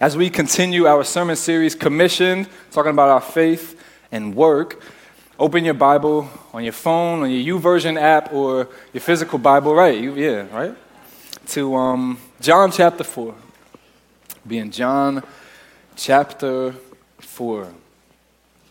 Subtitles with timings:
[0.00, 4.82] as we continue our sermon series, Commissioned, talking about our faith and work.
[5.38, 9.98] Open your Bible on your phone, on your YouVersion app, or your physical Bible, right?
[9.98, 10.74] You, yeah, right?
[11.48, 13.34] To um, John chapter 4.
[14.46, 15.22] Be in John
[15.94, 16.74] chapter
[17.18, 17.72] 4.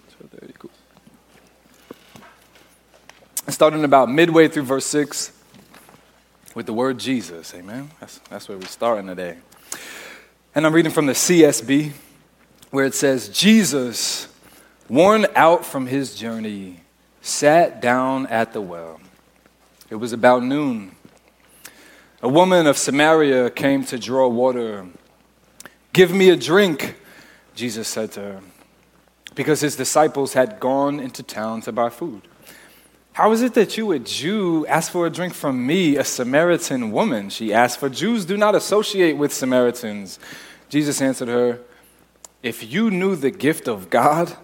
[0.10, 0.70] So.
[3.48, 5.32] Starting about midway through verse 6
[6.56, 7.54] with the word Jesus.
[7.54, 7.90] Amen.
[8.00, 9.38] That's, that's where we're starting today.
[10.56, 11.92] And I'm reading from the CSB
[12.72, 14.30] where it says, Jesus,
[14.88, 16.80] worn out from his journey,
[17.22, 19.02] sat down at the well.
[19.90, 20.96] It was about noon.
[22.22, 24.88] A woman of Samaria came to draw water.
[25.92, 26.96] Give me a drink,
[27.54, 28.42] Jesus said to her,
[29.36, 32.22] because his disciples had gone into town to buy food.
[33.16, 36.92] How is it that you, a Jew, ask for a drink from me, a Samaritan
[36.92, 37.30] woman?
[37.30, 40.20] She asked, for Jews do not associate with Samaritans.
[40.68, 41.62] Jesus answered her,
[42.44, 44.36] If you knew the gift of God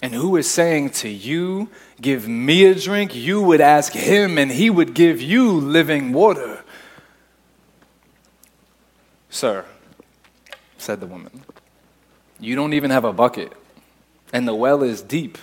[0.00, 1.68] and who is saying to you,
[2.00, 6.64] Give me a drink, you would ask him and he would give you living water.
[9.28, 9.66] Sir,
[10.78, 11.42] said the woman,
[12.40, 13.52] you don't even have a bucket,
[14.32, 15.36] and the well is deep.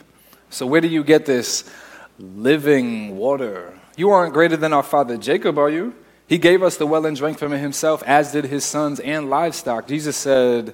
[0.49, 1.69] So where do you get this?
[2.19, 3.73] Living water.
[3.97, 5.95] You aren't greater than our father Jacob, are you?
[6.27, 9.29] He gave us the well and drank from it himself, as did his sons and
[9.29, 9.87] livestock.
[9.87, 10.73] Jesus said,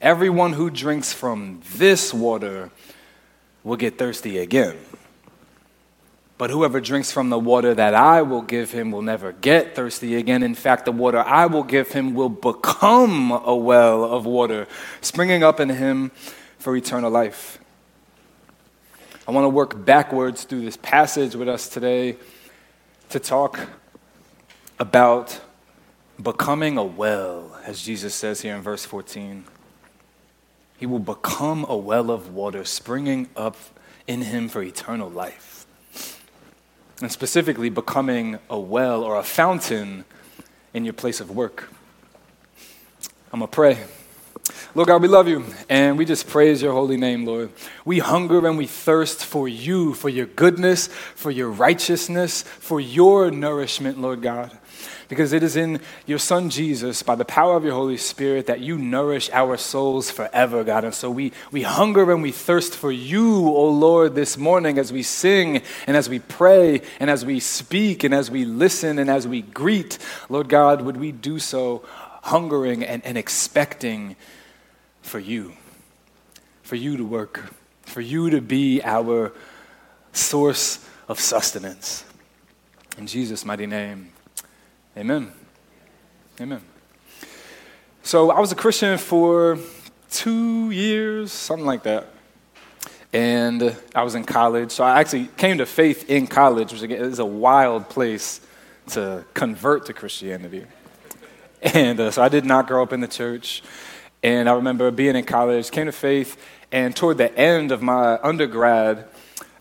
[0.00, 2.70] Everyone who drinks from this water
[3.62, 4.76] will get thirsty again.
[6.36, 10.16] But whoever drinks from the water that I will give him will never get thirsty
[10.16, 10.42] again.
[10.42, 14.66] In fact, the water I will give him will become a well of water,
[15.00, 16.10] springing up in him
[16.58, 17.58] for eternal life.
[19.26, 22.16] I want to work backwards through this passage with us today
[23.08, 23.58] to talk
[24.78, 25.40] about
[26.22, 29.44] becoming a well, as Jesus says here in verse 14.
[30.76, 33.56] He will become a well of water springing up
[34.06, 35.66] in him for eternal life.
[37.00, 40.04] And specifically, becoming a well or a fountain
[40.74, 41.70] in your place of work.
[43.32, 43.78] I'm going to pray.
[44.74, 47.50] Lord God, we love you and we just praise your holy name, Lord.
[47.84, 53.30] We hunger and we thirst for you, for your goodness, for your righteousness, for your
[53.30, 54.56] nourishment, Lord God.
[55.08, 58.60] Because it is in your Son Jesus, by the power of your Holy Spirit, that
[58.60, 60.84] you nourish our souls forever, God.
[60.84, 64.92] And so we, we hunger and we thirst for you, O Lord, this morning as
[64.92, 69.08] we sing and as we pray and as we speak and as we listen and
[69.08, 69.98] as we greet.
[70.28, 71.84] Lord God, would we do so
[72.24, 74.16] hungering and, and expecting
[75.02, 75.52] for you,
[76.62, 77.52] for you to work,
[77.82, 79.32] for you to be our
[80.12, 82.04] source of sustenance.
[82.96, 84.10] In Jesus' mighty name,
[84.96, 85.32] amen.
[86.40, 86.62] Amen.
[88.02, 89.58] So I was a Christian for
[90.10, 92.08] two years, something like that.
[93.12, 94.72] And I was in college.
[94.72, 98.40] So I actually came to faith in college, which is a wild place
[98.88, 100.64] to convert to Christianity.
[101.64, 103.62] And uh, so I did not grow up in the church.
[104.22, 106.36] And I remember being in college, came to faith,
[106.70, 109.06] and toward the end of my undergrad,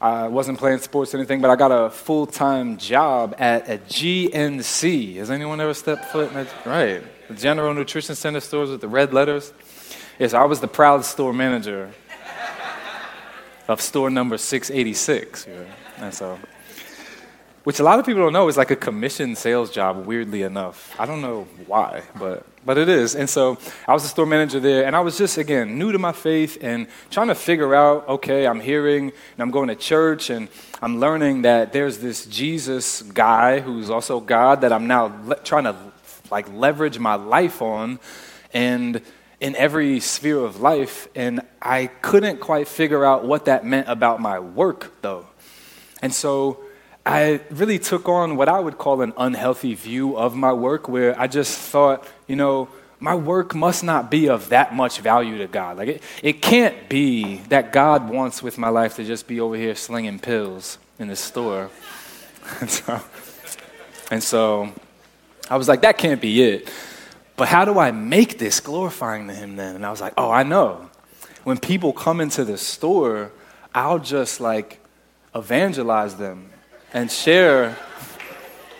[0.01, 3.77] I wasn't playing sports or anything, but I got a full time job at a
[3.77, 5.15] GNC.
[5.15, 6.47] Has anyone ever stepped foot in that?
[6.65, 7.03] Right.
[7.29, 9.53] The General Nutrition Center stores with the red letters.
[10.19, 11.91] Yes, I was the proud store manager
[13.69, 15.47] of store number 686.
[15.97, 16.37] And so
[17.63, 20.93] which a lot of people don't know is like a commission sales job, weirdly enough.
[20.99, 23.15] I don't know why, but, but it is.
[23.15, 23.57] And so
[23.87, 26.57] I was a store manager there, and I was just, again, new to my faith
[26.61, 30.49] and trying to figure out okay, I'm hearing and I'm going to church, and
[30.81, 35.63] I'm learning that there's this Jesus guy who's also God that I'm now le- trying
[35.63, 35.75] to
[36.29, 37.99] like leverage my life on.
[38.53, 39.01] And
[39.39, 44.21] in every sphere of life, and I couldn't quite figure out what that meant about
[44.21, 45.27] my work, though.
[46.01, 46.62] And so
[47.05, 51.19] I really took on what I would call an unhealthy view of my work, where
[51.19, 52.69] I just thought, you know,
[52.99, 55.77] my work must not be of that much value to God.
[55.77, 59.57] Like, it, it can't be that God wants with my life to just be over
[59.57, 61.69] here slinging pills in the store.
[62.61, 63.01] and, so,
[64.09, 64.71] and so
[65.49, 66.71] I was like, that can't be it.
[67.35, 69.75] But how do I make this glorifying to Him then?
[69.75, 70.89] And I was like, oh, I know.
[71.43, 73.33] When people come into the store,
[73.75, 74.79] I'll just like
[75.35, 76.52] evangelize them
[76.93, 77.77] and share,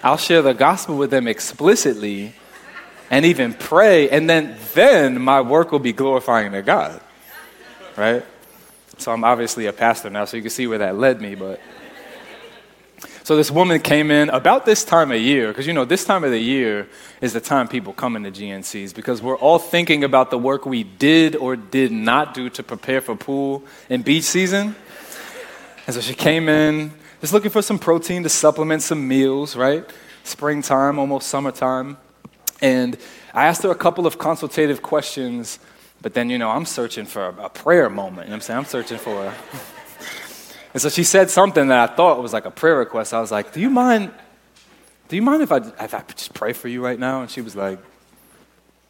[0.03, 2.33] I'll share the gospel with them explicitly
[3.09, 7.01] and even pray, and then, then my work will be glorifying to God.
[7.95, 8.25] Right?
[8.97, 11.59] So I'm obviously a pastor now, so you can see where that led me, but.
[13.23, 16.23] So this woman came in about this time of year, because you know, this time
[16.23, 16.89] of the year
[17.21, 20.83] is the time people come into GNCs because we're all thinking about the work we
[20.83, 24.75] did or did not do to prepare for pool and beach season.
[25.87, 26.91] And so she came in
[27.23, 29.89] just looking for some protein to supplement some meals, right?
[30.25, 31.95] Springtime, almost summertime.
[32.61, 32.97] And
[33.33, 35.57] I asked her a couple of consultative questions,
[36.01, 38.27] but then, you know, I'm searching for a, prayer moment.
[38.27, 38.57] You know I'm saying?
[38.57, 39.33] I'm searching for a.
[40.73, 43.13] and so she said something that I thought was like a prayer request.
[43.13, 44.11] I was like, Do you mind?
[45.07, 47.21] Do you mind if I, if I just pray for you right now?
[47.21, 47.79] And she was like,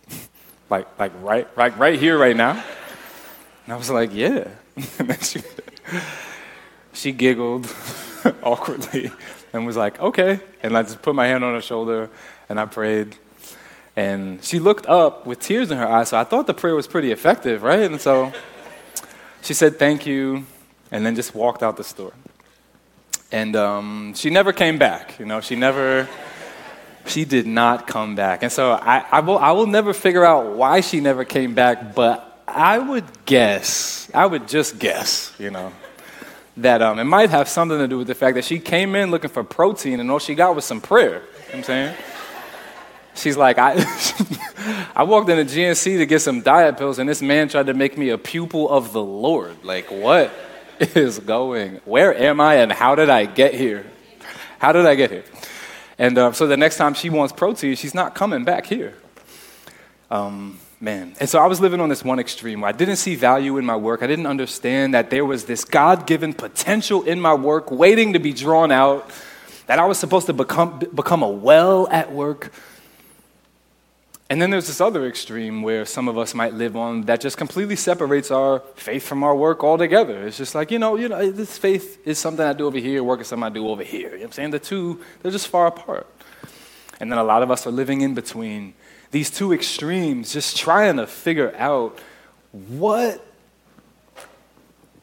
[0.71, 2.63] like, like right, right, right here, right now.
[3.65, 4.47] And I was like, yeah.
[5.21, 5.41] she,
[6.93, 7.71] she giggled
[8.43, 9.11] awkwardly
[9.51, 10.39] and was like, okay.
[10.61, 12.09] And I just put my hand on her shoulder
[12.49, 13.15] and I prayed.
[13.95, 16.87] And she looked up with tears in her eyes, so I thought the prayer was
[16.87, 17.81] pretty effective, right?
[17.81, 18.33] And so
[19.43, 20.45] she said, thank you,
[20.91, 22.13] and then just walked out the store.
[23.31, 26.07] And um, she never came back, you know, she never,
[27.05, 28.41] she did not come back.
[28.41, 31.93] And so I, I, will, I will never figure out why she never came back,
[31.93, 35.71] but I would guess, I would just guess, you know,
[36.57, 39.11] that um, it might have something to do with the fact that she came in
[39.11, 41.07] looking for protein and all she got was some prayer.
[41.07, 41.97] You know what I'm saying?
[43.15, 43.73] She's like, I,
[44.95, 47.97] I walked into GNC to get some diet pills, and this man tried to make
[47.97, 49.63] me a pupil of the Lord.
[49.63, 50.31] Like, what
[50.79, 51.75] is going?
[51.85, 53.85] Where am I, and how did I get here?
[54.57, 55.25] How did I get here?
[55.99, 58.95] And uh, so the next time she wants protein, she's not coming back here.
[60.09, 61.15] Um, man.
[61.19, 63.65] And so I was living on this one extreme where I didn't see value in
[63.65, 64.03] my work.
[64.03, 68.19] I didn't understand that there was this God given potential in my work waiting to
[68.19, 69.09] be drawn out,
[69.67, 72.51] that I was supposed to become, become a well at work
[74.33, 77.37] and then there's this other extreme where some of us might live on that just
[77.37, 80.25] completely separates our faith from our work altogether.
[80.25, 83.03] It's just like, you know, you know, this faith is something I do over here,
[83.03, 84.09] work is something I do over here.
[84.09, 84.49] You know what I'm saying?
[84.49, 86.07] The two, they're just far apart.
[86.99, 88.73] And then a lot of us are living in between
[89.13, 91.99] these two extremes, just trying to figure out
[92.51, 93.23] what,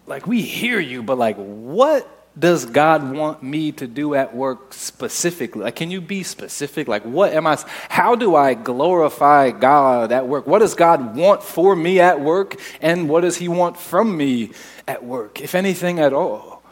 [0.08, 4.74] like, we hear you, but like, what does God want me to do at work
[4.74, 5.62] specifically?
[5.62, 6.88] Like, can you be specific?
[6.88, 7.56] Like, what am I,
[7.88, 10.44] how do I glorify God at work?
[10.44, 12.60] What does God want for me at work?
[12.80, 14.50] And what does He want from me
[14.88, 16.64] at work, if anything at all?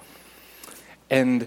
[1.09, 1.47] And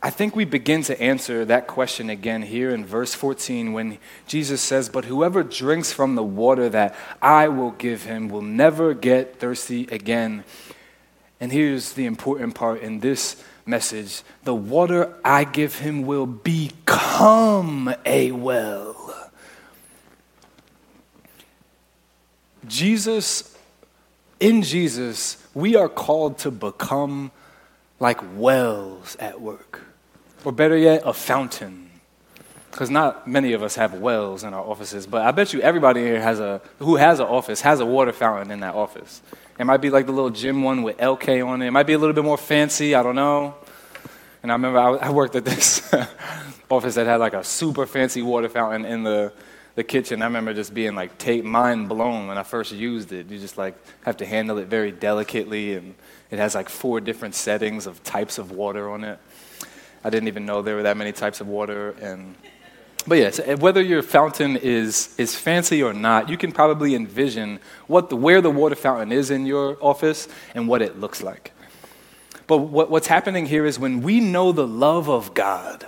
[0.00, 3.98] I think we begin to answer that question again here in verse 14 when
[4.28, 8.94] Jesus says, But whoever drinks from the water that I will give him will never
[8.94, 10.44] get thirsty again.
[11.40, 17.92] And here's the important part in this message the water I give him will become
[18.06, 19.30] a well.
[22.68, 23.56] Jesus,
[24.38, 27.32] in Jesus, we are called to become
[28.00, 29.80] like wells at work.
[30.44, 31.90] Or better yet, a fountain.
[32.70, 36.00] Because not many of us have wells in our offices, but I bet you everybody
[36.00, 39.20] here has a, who has an office has a water fountain in that office.
[39.58, 41.66] It might be like the little gym one with Elkay on it.
[41.66, 43.56] It might be a little bit more fancy, I don't know.
[44.42, 45.92] And I remember I, I worked at this
[46.70, 49.32] office that had like a super fancy water fountain in the,
[49.78, 50.22] the kitchen.
[50.22, 53.30] I remember just being like take, mind blown when I first used it.
[53.30, 55.94] You just like have to handle it very delicately, and
[56.32, 59.20] it has like four different settings of types of water on it.
[60.02, 62.34] I didn't even know there were that many types of water, and
[63.06, 68.10] but yes, whether your fountain is, is fancy or not, you can probably envision what
[68.10, 70.26] the, where the water fountain is in your office
[70.56, 71.52] and what it looks like.
[72.48, 75.86] But what, what's happening here is when we know the love of God,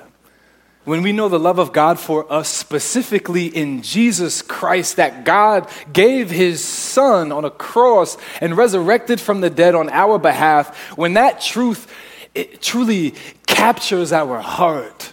[0.84, 5.68] when we know the love of God for us specifically in Jesus Christ, that God
[5.92, 11.14] gave his Son on a cross and resurrected from the dead on our behalf, when
[11.14, 11.86] that truth
[12.34, 13.14] it truly
[13.46, 15.12] captures our heart,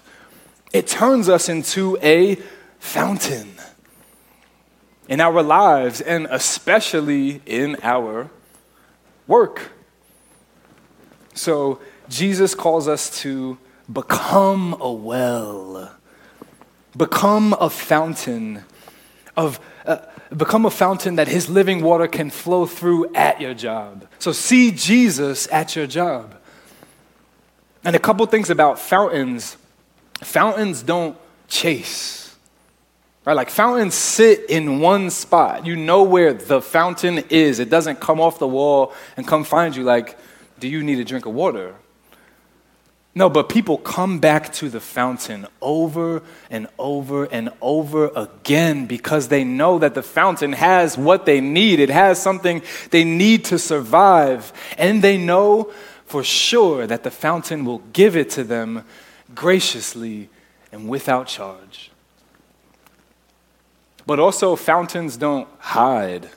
[0.72, 2.38] it turns us into a
[2.80, 3.54] fountain
[5.10, 8.30] in our lives and especially in our
[9.26, 9.72] work.
[11.34, 13.58] So, Jesus calls us to
[13.92, 15.92] become a well,
[16.96, 18.64] become a fountain
[19.36, 19.60] of.
[19.86, 19.98] Uh,
[20.36, 24.06] become a fountain that his living water can flow through at your job.
[24.20, 26.36] So see Jesus at your job.
[27.84, 29.56] And a couple things about fountains
[30.22, 31.18] fountains don't
[31.48, 32.36] chase.
[33.24, 33.36] Right?
[33.36, 35.66] Like fountains sit in one spot.
[35.66, 37.60] You know where the fountain is.
[37.60, 40.18] It doesn't come off the wall and come find you like,
[40.60, 41.76] do you need a drink of water?
[43.18, 46.22] No, but people come back to the fountain over
[46.52, 51.80] and over and over again because they know that the fountain has what they need.
[51.80, 54.54] It has something they need to survive.
[54.78, 55.74] And they know
[56.06, 58.84] for sure that the fountain will give it to them
[59.34, 60.30] graciously
[60.72, 61.90] and without charge.
[64.06, 66.30] But also, fountains don't hide.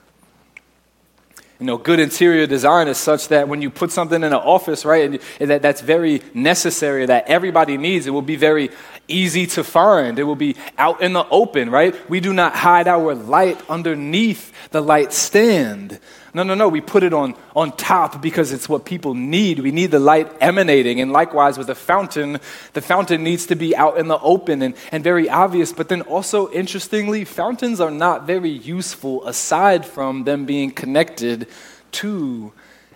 [1.61, 4.87] You know, good interior design is such that when you put something in an office,
[4.87, 8.71] right, and that, that's very necessary, that everybody needs, it will be very
[9.09, 10.19] easy to find.
[10.19, 11.95] It will be out in the open, right?
[12.09, 16.01] We do not hide our light underneath the light stand.
[16.33, 16.69] No, no, no.
[16.69, 19.59] We put it on, on top because it's what people need.
[19.59, 21.01] We need the light emanating.
[21.01, 22.39] And likewise with a fountain,
[22.73, 25.73] the fountain needs to be out in the open and, and very obvious.
[25.73, 31.49] But then also, interestingly, fountains are not very useful aside from them being connected
[31.93, 32.53] to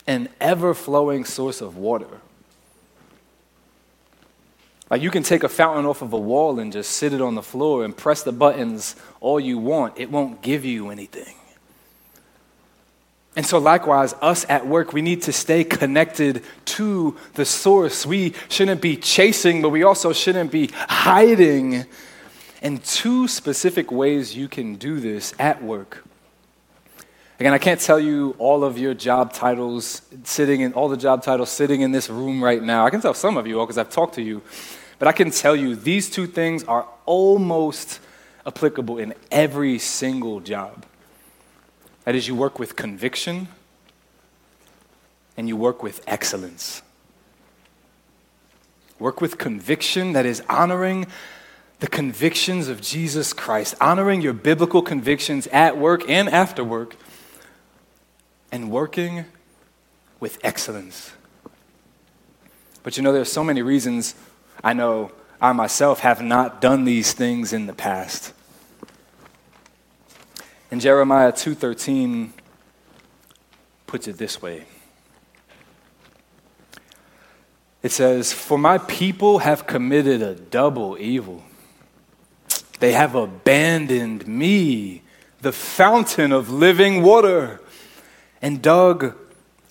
[0.06, 2.20] an ever flowing source of water.
[4.90, 7.34] Like you can take a fountain off of a wall and just sit it on
[7.34, 11.34] the floor and press the buttons all you want, it won't give you anything.
[13.36, 18.06] And so, likewise, us at work, we need to stay connected to the source.
[18.06, 21.84] We shouldn't be chasing, but we also shouldn't be hiding.
[22.62, 26.04] And two specific ways you can do this at work.
[27.40, 31.24] Again, I can't tell you all of your job titles sitting in all the job
[31.24, 32.86] titles sitting in this room right now.
[32.86, 34.40] I can tell some of you all because I've talked to you.
[35.00, 37.98] But I can tell you these two things are almost
[38.46, 40.86] applicable in every single job.
[42.04, 43.48] That is, you work with conviction
[45.36, 46.82] and you work with excellence.
[48.98, 51.06] Work with conviction that is honoring
[51.80, 56.94] the convictions of Jesus Christ, honoring your biblical convictions at work and after work,
[58.52, 59.24] and working
[60.20, 61.12] with excellence.
[62.82, 64.14] But you know, there's so many reasons
[64.62, 68.33] I know I myself have not done these things in the past.
[70.74, 72.32] And Jeremiah 2:13
[73.86, 74.64] puts it this way.
[77.80, 81.44] It says, "For my people have committed a double evil.
[82.80, 85.02] They have abandoned me,
[85.40, 87.60] the fountain of living water,
[88.42, 89.14] and dug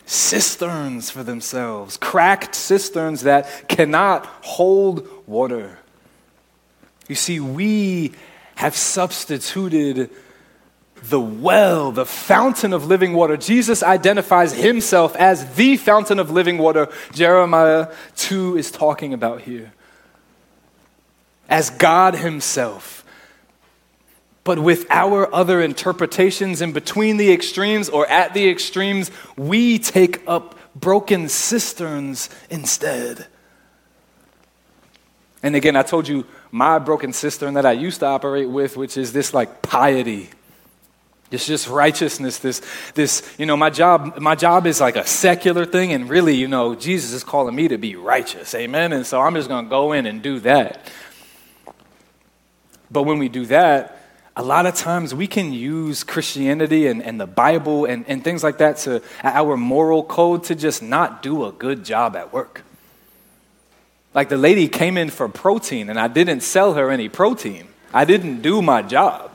[0.05, 5.79] cisterns for themselves, cracked cisterns that cannot hold water."
[7.09, 8.13] You see, we
[8.55, 10.09] have substituted
[11.03, 13.35] the well, the fountain of living water.
[13.35, 19.73] Jesus identifies himself as the fountain of living water, Jeremiah 2 is talking about here.
[21.49, 23.03] As God himself.
[24.45, 30.21] But with our other interpretations in between the extremes or at the extremes, we take
[30.27, 33.27] up broken cisterns instead.
[35.41, 38.97] And again, I told you my broken cistern that I used to operate with, which
[38.97, 40.29] is this like piety
[41.33, 42.37] it's just righteousness.
[42.37, 42.61] This,
[42.93, 46.47] this, you know, my job, my job is like a secular thing, and really, you
[46.47, 48.53] know, Jesus is calling me to be righteous.
[48.53, 48.93] Amen.
[48.93, 50.91] And so I'm just to go in and do that.
[52.91, 53.99] But when we do that,
[54.35, 58.43] a lot of times we can use Christianity and, and the Bible and, and things
[58.43, 62.63] like that to our moral code to just not do a good job at work.
[64.13, 67.67] Like the lady came in for protein, and I didn't sell her any protein.
[67.91, 69.32] I didn't do my job.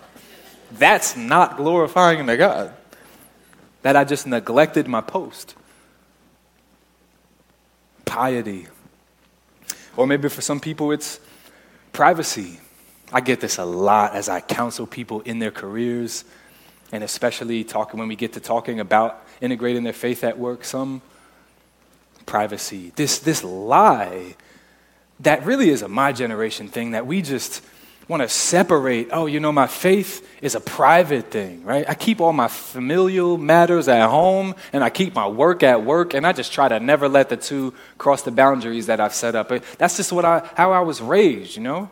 [0.73, 2.73] That's not glorifying to God.
[3.83, 5.55] That I just neglected my post.
[8.05, 8.67] Piety.
[9.97, 11.21] Or maybe for some people, it's
[11.93, 12.61] privacy.
[13.13, 16.25] I get this a lot as I counsel people in their careers,
[16.93, 20.65] and especially talking when we get to talking about integrating their faith at work.
[20.65, 21.01] Some
[22.27, 22.93] privacy.
[22.97, 24.35] This, this lie
[25.21, 27.65] that really is a my generation thing that we just
[28.09, 31.85] want to separate, oh, you know, my faith is a private thing, right?
[31.87, 36.15] I keep all my familial matters at home and I keep my work at work
[36.15, 39.35] and I just try to never let the two cross the boundaries that I've set
[39.35, 39.53] up.
[39.77, 41.91] That's just what I, how I was raised, you know?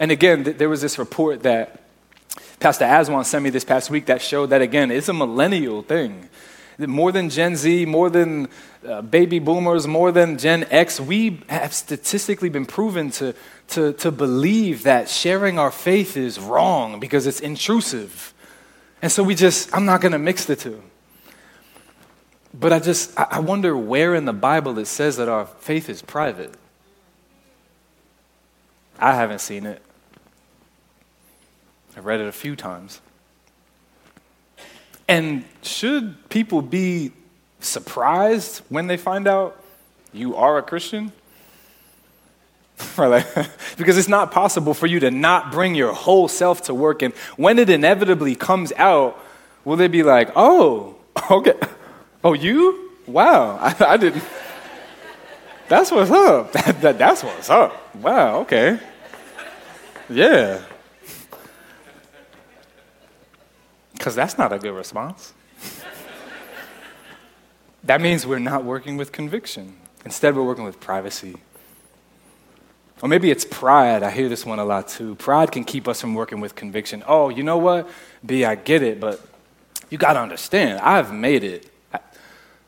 [0.00, 1.80] And again, th- there was this report that
[2.58, 6.28] Pastor Aswan sent me this past week that showed that, again, it's a millennial thing.
[6.78, 8.48] More than Gen Z, more than
[8.84, 13.32] uh, baby boomers, more than Gen X, we have statistically been proven to,
[13.68, 18.32] to, to believe that sharing our faith is wrong because it's intrusive.
[19.02, 20.82] And so we just, I'm not going to mix the two.
[22.52, 26.02] But I just, I wonder where in the Bible it says that our faith is
[26.02, 26.54] private.
[28.98, 29.82] I haven't seen it.
[31.96, 33.00] I've read it a few times.
[35.08, 37.12] And should people be
[37.60, 39.60] surprised when they find out
[40.12, 41.12] you are a Christian?
[43.76, 47.02] because it's not possible for you to not bring your whole self to work.
[47.02, 49.18] And when it inevitably comes out,
[49.64, 50.96] will they be like, oh,
[51.30, 51.54] okay,
[52.22, 52.90] oh, you?
[53.06, 54.24] Wow, I, I didn't.
[55.68, 56.52] That's what's up.
[56.52, 57.94] That, that, that's what's up.
[57.96, 58.78] Wow, okay.
[60.08, 60.60] Yeah.
[63.92, 65.32] Because that's not a good response.
[67.84, 69.76] that means we're not working with conviction.
[70.04, 71.36] Instead, we're working with privacy.
[73.02, 74.02] Or maybe it's pride.
[74.02, 75.14] I hear this one a lot too.
[75.16, 77.02] Pride can keep us from working with conviction.
[77.06, 77.90] Oh, you know what?
[78.24, 79.20] B, I get it, but
[79.90, 81.70] you got to understand, I've made it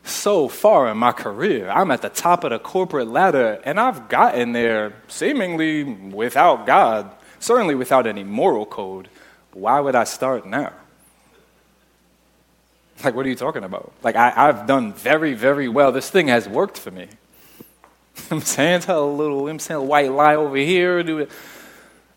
[0.03, 1.69] so far in my career.
[1.69, 7.11] I'm at the top of the corporate ladder, and I've gotten there seemingly without God,
[7.39, 9.09] certainly without any moral code.
[9.53, 10.73] Why would I start now?
[13.03, 13.91] Like, what are you talking about?
[14.01, 15.91] Like, I, have done very, very well.
[15.91, 17.07] This thing has worked for me.
[18.31, 21.03] I'm saying, tell a little, I'm saying white lie over here.
[21.03, 21.31] Do it.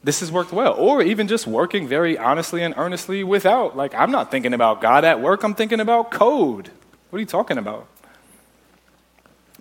[0.03, 0.75] This has worked well.
[0.75, 3.77] Or even just working very honestly and earnestly without.
[3.77, 6.71] Like, I'm not thinking about God at work, I'm thinking about code.
[7.11, 7.87] What are you talking about?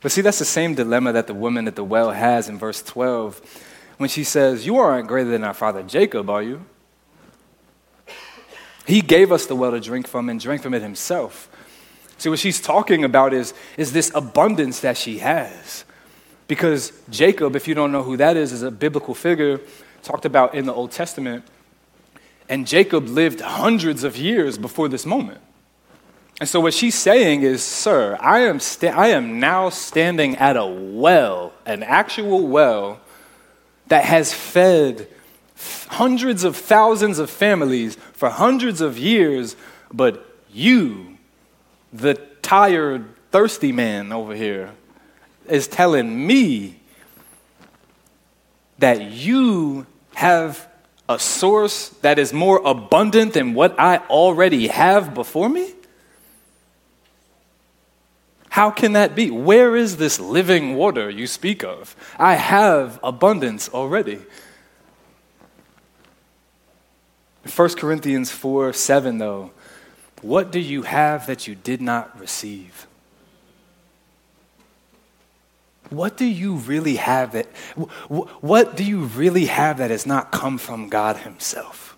[0.02, 2.82] But see, that's the same dilemma that the woman at the well has in verse
[2.82, 3.42] 12
[3.98, 6.66] when she says, You aren't greater than our father Jacob, are you?
[8.86, 11.50] He gave us the well to drink from and drank from it himself.
[12.18, 15.86] See, what she's talking about is, is this abundance that she has.
[16.50, 19.62] Because Jacob, if you don't know who that is, is a biblical figure
[20.02, 21.46] talked about in the Old Testament.
[22.50, 25.40] And Jacob lived hundreds of years before this moment.
[26.40, 30.58] And so what she's saying is, Sir, I am, sta- I am now standing at
[30.58, 33.00] a well, an actual well,
[33.90, 35.08] that has fed
[35.90, 39.56] hundreds of thousands of families for hundreds of years,
[39.94, 41.18] but you,
[41.94, 44.72] the tired, thirsty man over here,
[45.52, 46.80] is telling me
[48.78, 50.68] that you have
[51.08, 55.74] a source that is more abundant than what I already have before me?
[58.50, 59.32] How can that be?
[59.32, 61.96] Where is this living water you speak of?
[62.18, 64.20] I have abundance already.
[67.56, 69.52] 1 Corinthians 4 7, though,
[70.22, 72.86] what do you have that you did not receive?
[75.90, 77.48] What do you really have that,
[77.78, 81.98] what do you really have that has not come from God Himself?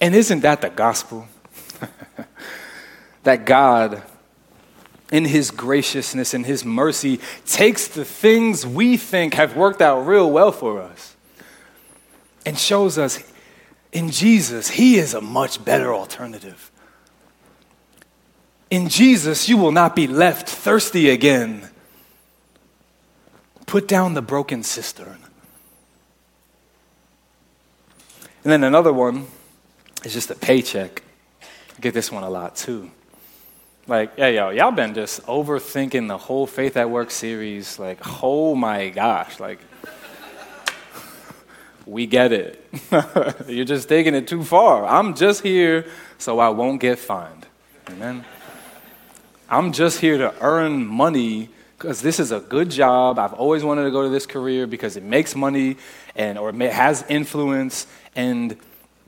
[0.00, 1.28] And isn't that the gospel?
[3.24, 4.02] that God,
[5.12, 10.30] in His graciousness and His mercy, takes the things we think have worked out real
[10.30, 11.16] well for us
[12.46, 13.22] and shows us
[13.92, 16.69] in Jesus, He is a much better alternative.
[18.70, 21.68] In Jesus, you will not be left thirsty again.
[23.66, 25.18] Put down the broken cistern.
[28.42, 29.26] And then another one
[30.04, 31.02] is just a paycheck.
[31.42, 32.90] I get this one a lot too.
[33.86, 37.78] Like, yeah, yo, y'all been just overthinking the whole Faith at Work series.
[37.78, 39.58] Like, oh my gosh, like,
[41.86, 42.64] we get it.
[43.48, 44.86] You're just taking it too far.
[44.86, 45.86] I'm just here
[46.18, 47.46] so I won't get fined.
[47.88, 48.24] Amen.
[49.52, 53.18] I'm just here to earn money because this is a good job.
[53.18, 55.76] I've always wanted to go to this career because it makes money
[56.14, 58.56] and or it has influence and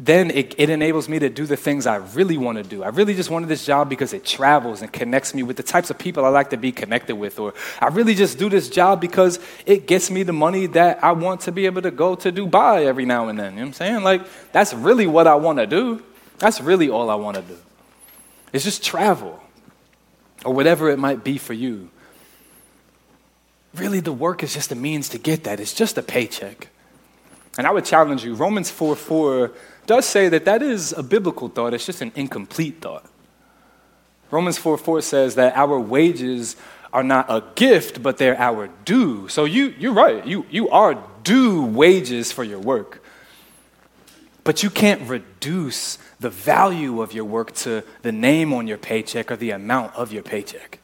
[0.01, 2.83] then it, it, enables me to do the things I really want to do.
[2.83, 5.91] I really just wanted this job because it travels and connects me with the types
[5.91, 7.39] of people I like to be connected with.
[7.39, 11.13] Or I really just do this job because it gets me the money that I
[11.13, 13.53] want to be able to go to Dubai every now and then.
[13.53, 14.03] You know what I'm saying?
[14.03, 16.03] Like, that's really what I want to do.
[16.39, 17.59] That's really all I want to do.
[18.53, 19.41] It's just travel
[20.45, 21.91] or whatever it might be for you.
[23.75, 26.69] Really, the work is just a means to get that, it's just a paycheck.
[27.59, 29.53] And I would challenge you Romans 4 4
[29.87, 33.05] does say that that is a biblical thought, it's just an incomplete thought.
[34.31, 36.57] Romans 4 4 says that our wages
[36.93, 39.29] are not a gift, but they're our due.
[39.29, 43.02] So you, you're right, you, you are due wages for your work.
[44.45, 49.31] But you can't reduce the value of your work to the name on your paycheck
[49.31, 50.79] or the amount of your paycheck.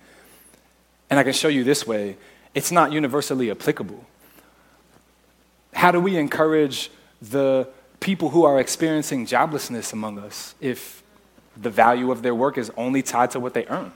[1.11, 2.16] And I can show you this way
[2.55, 4.05] it's not universally applicable.
[5.73, 6.90] How do we encourage
[7.21, 7.68] the
[8.01, 11.03] people who are experiencing joblessness among us if
[11.57, 13.92] the value of their work is only tied to what they earn?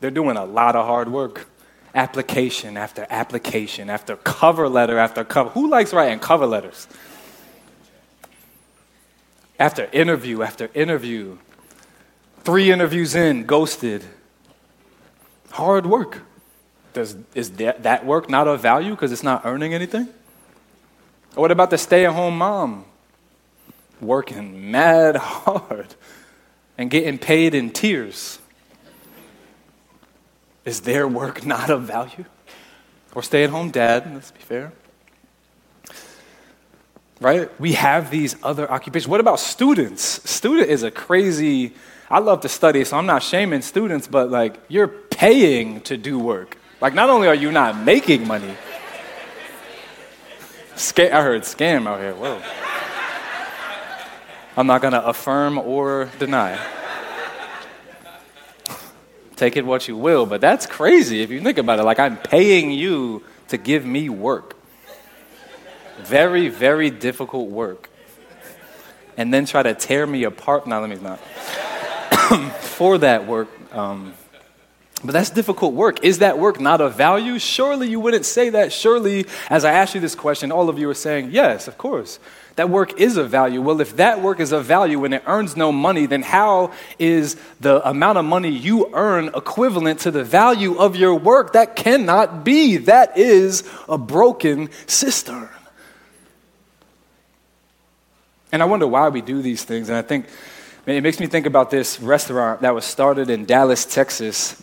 [0.00, 1.48] They're doing a lot of hard work.
[1.94, 5.50] Application after application, after cover letter after cover.
[5.50, 6.86] Who likes writing cover letters?
[9.58, 11.38] After interview after interview.
[12.44, 14.04] Three interviews in, ghosted.
[15.50, 16.22] Hard work.
[16.92, 20.08] Does, is that, that work not of value because it's not earning anything?
[21.36, 22.84] Or what about the stay at home mom?
[24.00, 25.94] Working mad hard.
[26.78, 28.38] and getting paid in tears.
[30.68, 32.26] Is their work not of value?
[33.14, 34.70] Or stay at home dad, let's be fair.
[37.22, 37.48] Right?
[37.58, 39.08] We have these other occupations.
[39.08, 40.02] What about students?
[40.30, 41.72] Student is a crazy,
[42.10, 46.18] I love to study, so I'm not shaming students, but like you're paying to do
[46.18, 46.58] work.
[46.82, 48.54] Like not only are you not making money,
[50.76, 52.14] Scam, I heard scam out here.
[52.14, 52.40] Whoa.
[54.56, 56.56] I'm not going to affirm or deny.
[59.38, 61.84] Take it what you will, but that's crazy if you think about it.
[61.84, 64.56] Like, I'm paying you to give me work.
[65.98, 67.88] Very, very difficult work.
[69.16, 70.66] And then try to tear me apart.
[70.66, 71.20] Now, let me not.
[72.62, 74.12] For that work, um,
[75.04, 76.02] but that's difficult work.
[76.02, 77.38] Is that work not of value?
[77.38, 78.72] Surely you wouldn't say that.
[78.72, 82.18] Surely, as I asked you this question, all of you are saying, yes, of course.
[82.58, 83.62] That work is of value.
[83.62, 87.36] Well, if that work is of value and it earns no money, then how is
[87.60, 91.52] the amount of money you earn equivalent to the value of your work?
[91.52, 92.78] That cannot be.
[92.78, 95.48] That is a broken cistern.
[98.50, 99.88] And I wonder why we do these things.
[99.88, 100.26] And I think
[100.84, 104.60] it makes me think about this restaurant that was started in Dallas, Texas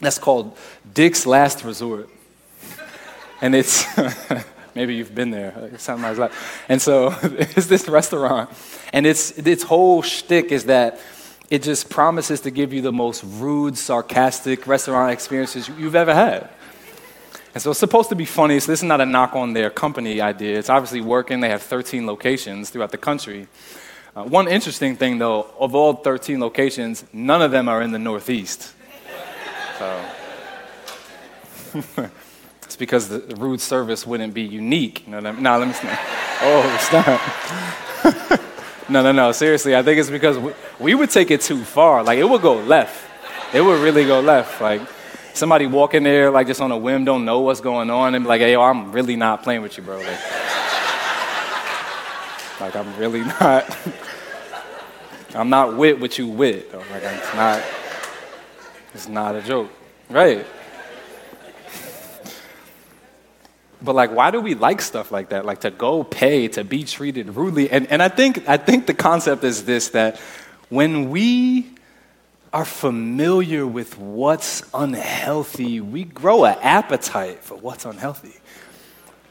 [0.00, 0.56] that's called
[0.94, 2.08] Dick's Last Resort.
[3.42, 3.84] And it's,
[4.76, 6.32] maybe you've been there, something like that.
[6.68, 8.50] And so it's this restaurant.
[8.92, 11.00] And it's, its whole shtick is that
[11.50, 16.50] it just promises to give you the most rude, sarcastic restaurant experiences you've ever had.
[17.54, 18.60] And so it's supposed to be funny.
[18.60, 20.58] So this is not a knock on their company idea.
[20.58, 21.40] It's obviously working.
[21.40, 23.48] They have 13 locations throughout the country.
[24.14, 27.98] Uh, one interesting thing, though, of all 13 locations, none of them are in the
[27.98, 28.74] Northeast.
[29.78, 30.04] So
[32.76, 35.06] it's because the, rude service wouldn't be unique.
[35.06, 35.42] You know what I mean?
[35.42, 35.98] No, let me stop.
[36.42, 36.76] Oh,
[38.04, 38.38] stop.
[38.90, 39.32] no, no, no.
[39.32, 42.04] Seriously, I think it's because we, we would take it too far.
[42.04, 43.02] Like it would go left.
[43.54, 44.60] It would really go left.
[44.60, 44.82] Like
[45.32, 48.24] somebody walk in there like just on a whim, don't know what's going on, and
[48.24, 50.20] be like, "Hey, yo, I'm really not playing with you, bro." Like,
[52.60, 53.74] like I'm really not.
[55.34, 56.74] I'm not with what you with.
[56.74, 57.62] Like I'm not.
[58.92, 59.70] It's not a joke,
[60.10, 60.44] right?
[63.82, 65.44] But like, why do we like stuff like that?
[65.44, 67.70] Like to go pay to be treated rudely?
[67.70, 70.18] And, and I think I think the concept is this that
[70.68, 71.66] when we
[72.52, 78.34] are familiar with what's unhealthy, we grow an appetite for what's unhealthy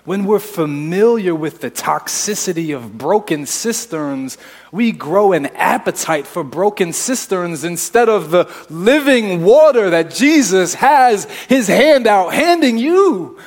[0.06, 4.38] when we're familiar with the toxicity of broken cisterns,
[4.72, 11.26] we grow an appetite for broken cisterns instead of the living water that Jesus has
[11.50, 13.40] his hand out handing you.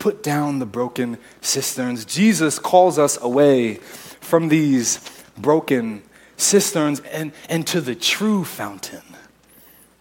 [0.00, 2.04] Put down the broken cisterns.
[2.04, 4.98] Jesus calls us away from these
[5.38, 6.02] broken
[6.36, 9.02] cisterns and, and to the true fountain,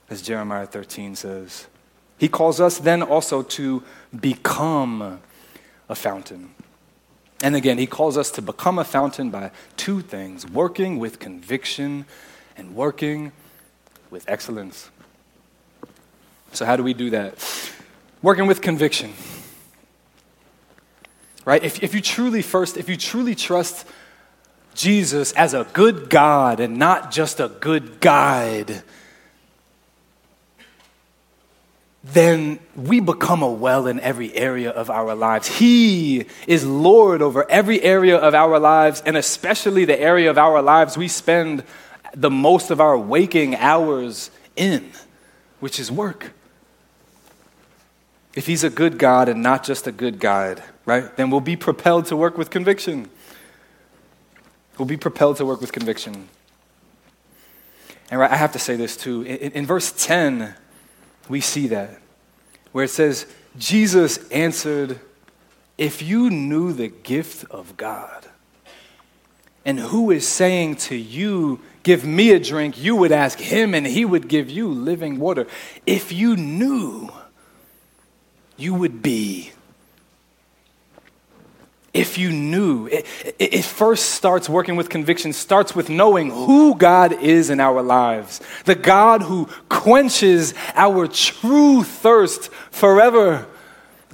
[0.09, 1.67] as Jeremiah 13 says.
[2.17, 3.83] He calls us then also to
[4.17, 5.21] become
[5.88, 6.55] a fountain.
[7.41, 12.05] And again, he calls us to become a fountain by two things working with conviction
[12.57, 13.31] and working
[14.09, 14.89] with excellence.
[16.51, 17.35] So, how do we do that?
[18.21, 19.13] Working with conviction.
[21.49, 21.63] Right?
[21.63, 23.88] If, if you truly, first, if you truly trust
[24.75, 28.83] Jesus as a good God and not just a good guide,
[32.03, 35.47] then we become a well in every area of our lives.
[35.47, 40.62] He is Lord over every area of our lives, and especially the area of our
[40.62, 41.63] lives we spend
[42.13, 44.91] the most of our waking hours in,
[45.62, 46.31] which is work.
[48.35, 51.56] If He's a good God and not just a good guide, right, then we'll be
[51.56, 53.10] propelled to work with conviction.
[54.78, 56.28] We'll be propelled to work with conviction.
[58.10, 59.21] And right, I have to say this too.
[59.21, 60.56] In, in verse 10,
[61.28, 62.02] we see that,
[62.71, 63.25] where it says,
[63.58, 64.99] Jesus answered,
[65.78, 68.25] If you knew the gift of God,
[69.65, 73.86] and who is saying to you, Give me a drink, you would ask him, and
[73.86, 75.47] he would give you living water.
[75.86, 77.10] If you knew,
[78.58, 79.54] you would be
[81.93, 82.88] if you knew.
[82.88, 83.06] It,
[83.39, 88.41] it, first starts working with conviction, starts with knowing who God is in our lives.
[88.65, 93.47] The God who quenches our true thirst forever,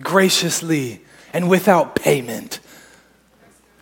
[0.01, 1.01] graciously
[1.33, 2.59] and without payment.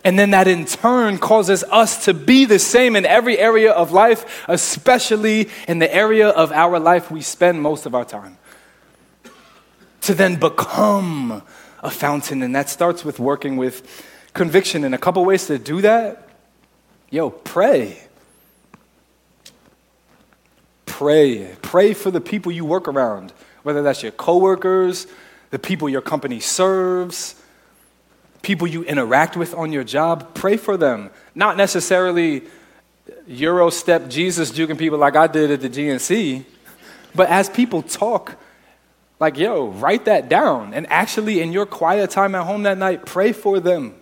[0.04, 3.92] And then that in turn causes us to be the same in every area of
[3.92, 8.38] life, especially in the area of our life we spend most of our time.
[10.02, 11.44] To then become
[11.84, 14.84] a fountain, and that starts with working with conviction.
[14.84, 16.24] And a couple ways to do that
[17.14, 17.96] Yo, pray.
[20.88, 21.56] Pray.
[21.62, 25.06] Pray for the people you work around, whether that's your coworkers,
[25.52, 27.40] the people your company serves,
[28.42, 30.34] people you interact with on your job.
[30.34, 31.12] Pray for them.
[31.36, 32.46] Not necessarily
[33.28, 36.46] Euro step Jesus juking people like I did at the GNC,
[37.14, 38.38] but as people talk,
[39.24, 40.74] like, yo, write that down.
[40.74, 43.96] And actually, in your quiet time at home that night, pray for them.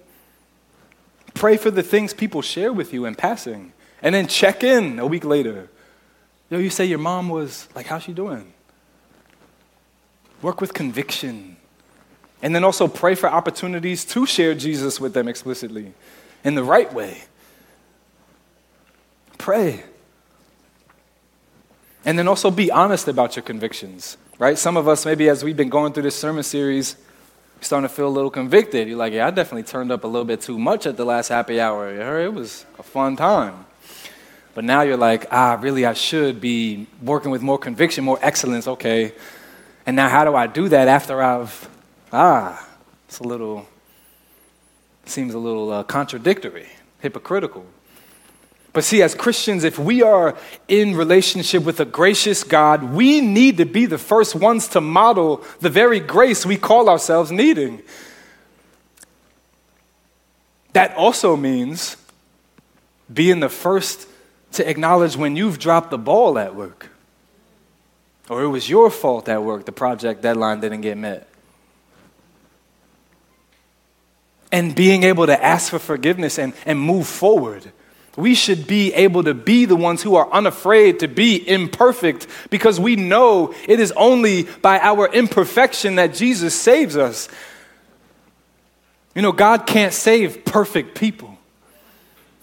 [1.33, 3.73] Pray for the things people share with you in passing.
[4.01, 5.69] And then check in a week later.
[6.49, 8.51] Yo, you say your mom was like, how's she doing?
[10.41, 11.57] Work with conviction.
[12.41, 15.93] And then also pray for opportunities to share Jesus with them explicitly
[16.43, 17.23] in the right way.
[19.37, 19.83] Pray.
[22.03, 24.57] And then also be honest about your convictions, right?
[24.57, 26.95] Some of us, maybe as we've been going through this sermon series,
[27.57, 28.87] you're starting to feel a little convicted.
[28.87, 31.27] You're like, yeah, I definitely turned up a little bit too much at the last
[31.27, 32.19] happy hour.
[32.19, 33.67] It was a fun time.
[34.55, 38.67] But now you're like, ah, really, I should be working with more conviction, more excellence.
[38.67, 39.13] Okay.
[39.85, 41.69] And now, how do I do that after I've,
[42.11, 42.67] ah,
[43.07, 43.67] it's a little,
[45.05, 46.67] seems a little uh, contradictory,
[46.99, 47.63] hypocritical.
[48.73, 53.57] But see, as Christians, if we are in relationship with a gracious God, we need
[53.57, 57.81] to be the first ones to model the very grace we call ourselves needing.
[60.71, 61.97] That also means
[63.13, 64.07] being the first
[64.53, 66.89] to acknowledge when you've dropped the ball at work,
[68.29, 71.27] or it was your fault at work, the project deadline didn't get met.
[74.49, 77.71] And being able to ask for forgiveness and, and move forward
[78.15, 82.79] we should be able to be the ones who are unafraid to be imperfect because
[82.79, 87.29] we know it is only by our imperfection that Jesus saves us.
[89.15, 91.37] You know, God can't save perfect people.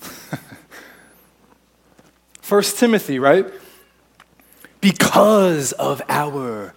[2.40, 3.46] First Timothy, right?
[4.80, 6.74] Because of our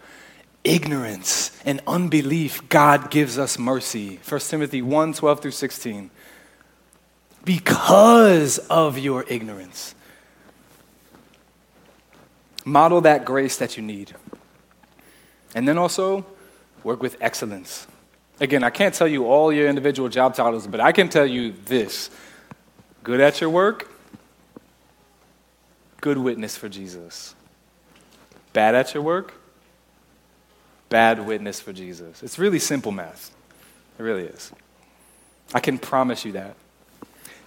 [0.64, 4.20] ignorance and unbelief, God gives us mercy.
[4.28, 6.12] 1 Timothy 1 12 through 16
[7.44, 9.96] because of your ignorance.
[12.64, 14.14] Model that grace that you need.
[15.56, 16.26] And then also,
[16.84, 17.88] work with excellence.
[18.40, 21.54] Again, I can't tell you all your individual job titles, but I can tell you
[21.66, 22.10] this
[23.04, 23.92] good at your work,
[26.00, 27.36] good witness for Jesus.
[28.54, 29.34] Bad at your work,
[30.90, 32.22] bad witness for Jesus.
[32.22, 33.32] It's really simple math.
[33.98, 34.52] It really is.
[35.54, 36.56] I can promise you that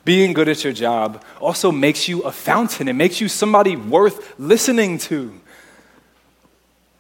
[0.04, 2.88] being good at your job also makes you a fountain.
[2.88, 5.40] It makes you somebody worth listening to.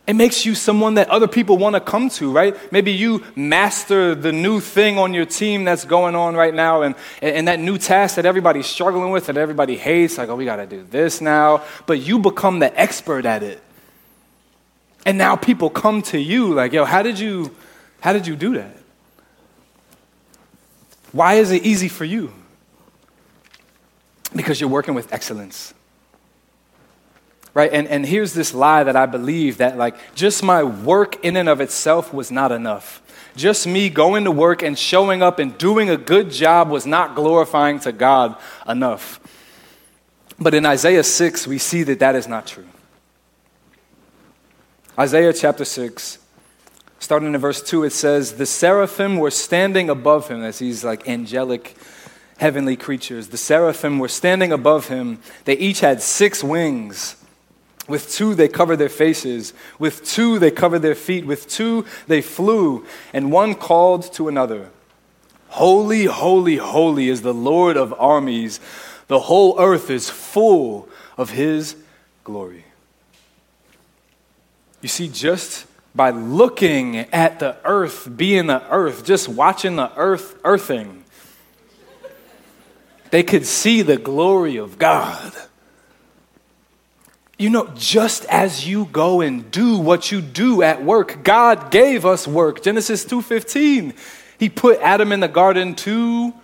[0.06, 2.54] It makes you someone that other people want to come to, right?
[2.70, 6.94] Maybe you master the new thing on your team that's going on right now, and,
[7.22, 10.56] and that new task that everybody's struggling with that everybody hates, like, oh, we got
[10.56, 11.62] to do this now.
[11.86, 13.62] But you become the expert at it.
[15.06, 17.54] And now people come to you like, yo, how did you,
[18.00, 18.76] how did you do that?
[21.12, 22.32] Why is it easy for you?
[24.34, 25.74] Because you're working with excellence.
[27.54, 27.72] Right?
[27.72, 31.48] And, and here's this lie that I believe that, like, just my work in and
[31.48, 33.00] of itself was not enough.
[33.36, 37.14] Just me going to work and showing up and doing a good job was not
[37.14, 39.20] glorifying to God enough.
[40.38, 42.66] But in Isaiah 6, we see that that is not true.
[44.98, 46.18] Isaiah chapter 6,
[46.98, 51.08] starting in verse 2, it says, The seraphim were standing above him as he's like
[51.08, 51.76] angelic
[52.38, 53.28] heavenly creatures.
[53.28, 55.18] The seraphim were standing above him.
[55.44, 57.16] They each had six wings.
[57.86, 59.52] With two, they covered their faces.
[59.78, 61.26] With two, they covered their feet.
[61.26, 62.86] With two, they flew.
[63.12, 64.70] And one called to another
[65.48, 68.58] Holy, holy, holy is the Lord of armies.
[69.06, 71.76] The whole earth is full of his
[72.24, 72.64] glory.
[74.80, 80.36] You see, just by looking at the earth being the earth, just watching the earth
[80.42, 81.03] earthing,
[83.14, 85.32] they could see the glory of God.
[87.38, 92.04] You know, just as you go and do what you do at work, God gave
[92.04, 92.64] us work.
[92.64, 93.94] Genesis 2:15.
[94.36, 96.34] He put Adam in the garden to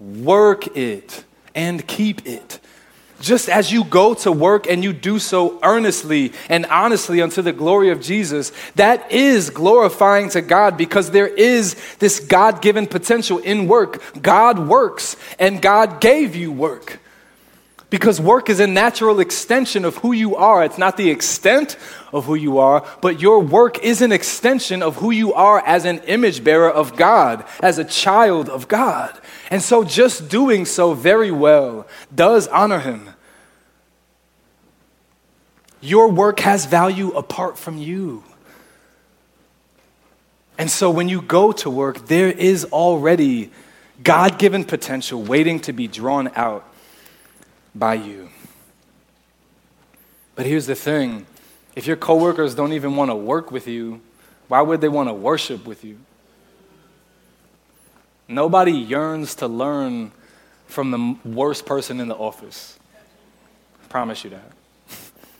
[0.00, 1.22] work it
[1.54, 2.58] and keep it.
[3.20, 7.52] Just as you go to work and you do so earnestly and honestly unto the
[7.52, 13.38] glory of Jesus, that is glorifying to God because there is this God given potential
[13.38, 14.02] in work.
[14.20, 17.00] God works and God gave you work.
[17.88, 20.64] Because work is a natural extension of who you are.
[20.64, 21.76] It's not the extent
[22.12, 25.84] of who you are, but your work is an extension of who you are as
[25.84, 29.16] an image bearer of God, as a child of God.
[29.50, 33.10] And so just doing so very well does honor Him.
[35.80, 38.24] Your work has value apart from you.
[40.58, 43.52] And so when you go to work, there is already
[44.02, 46.68] God given potential waiting to be drawn out
[47.78, 48.28] by you.
[50.34, 51.26] But here's the thing
[51.74, 54.00] if your coworkers don't even want to work with you,
[54.48, 55.98] why would they want to worship with you?
[58.28, 60.12] Nobody yearns to learn
[60.66, 62.78] from the worst person in the office.
[63.84, 64.52] I promise you that.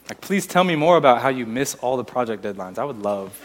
[0.09, 2.79] Like, please tell me more about how you miss all the project deadlines.
[2.79, 3.37] I would love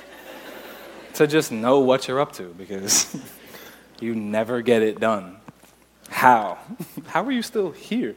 [1.15, 3.15] to just know what you're up to because
[3.99, 5.37] you never get it done.
[6.07, 6.59] How?
[7.07, 8.15] How are you still here?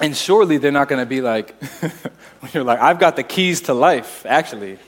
[0.00, 1.54] And surely they're not going to be like,
[2.40, 4.78] when you're like, I've got the keys to life, actually.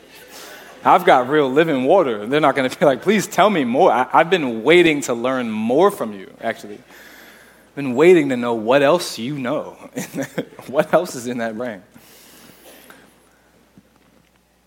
[0.84, 2.26] I've got real living water.
[2.26, 3.90] They're not going to be like, please tell me more.
[3.90, 6.76] I, have been waiting to learn more from you, actually.
[6.76, 9.70] I've been waiting to know what else you know.
[10.66, 11.82] what else is in that brain?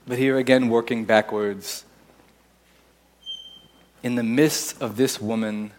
[0.08, 1.86] But here again, working backwards,
[4.04, 5.71] in the midst of this woman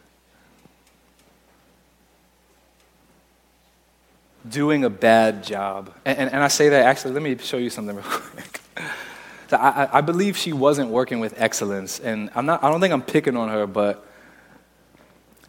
[4.48, 5.94] doing a bad job.
[6.04, 8.60] And, and, and, I say that actually, let me show you something real quick.
[9.48, 12.00] so I, I believe she wasn't working with excellence.
[12.00, 14.06] And I'm not, I don't think I'm picking on her, but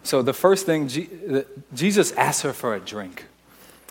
[0.04, 0.89] so the first thing,
[1.73, 3.25] Jesus asked her for a drink.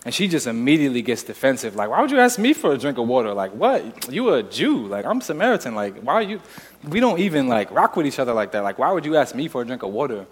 [0.05, 1.77] And she just immediately gets defensive.
[1.77, 3.35] Like, why would you ask me for a drink of water?
[3.35, 4.11] Like, what?
[4.11, 4.87] You a Jew.
[4.87, 5.75] Like, I'm Samaritan.
[5.75, 6.41] Like, why are you?
[6.89, 8.63] We don't even like rock with each other like that.
[8.63, 10.25] Like, why would you ask me for a drink of water?